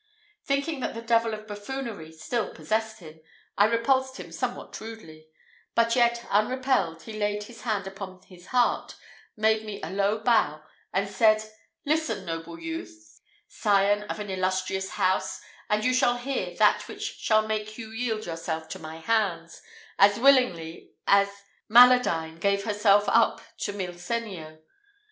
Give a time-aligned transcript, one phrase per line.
[0.43, 3.21] Thinking that the devil of buffoonery still possessed him,
[3.55, 5.27] I repulsed him somewhat rudely;
[5.75, 8.95] but yet unrepelled, he laid his hand upon his heart,
[9.37, 11.47] made me a low bow, and said,
[11.85, 17.45] "Listen, noble youth, scion of an illustrious house, and you shall hear that which shall
[17.45, 19.61] make you yield yourself to my hands,
[19.99, 21.29] as willingly as
[21.69, 24.63] Maladine gave herself up to Milsenio.